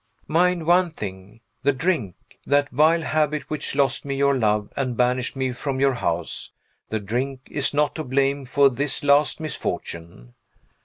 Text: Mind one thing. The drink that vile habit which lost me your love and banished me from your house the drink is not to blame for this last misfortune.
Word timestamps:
Mind 0.27 0.65
one 0.65 0.89
thing. 0.89 1.41
The 1.61 1.73
drink 1.73 2.15
that 2.47 2.69
vile 2.71 3.03
habit 3.03 3.51
which 3.51 3.75
lost 3.75 4.03
me 4.03 4.15
your 4.15 4.35
love 4.35 4.73
and 4.75 4.97
banished 4.97 5.35
me 5.35 5.51
from 5.51 5.79
your 5.79 5.93
house 5.93 6.49
the 6.89 6.99
drink 6.99 7.41
is 7.51 7.71
not 7.71 7.93
to 7.93 8.03
blame 8.03 8.45
for 8.45 8.71
this 8.71 9.03
last 9.03 9.39
misfortune. 9.39 10.33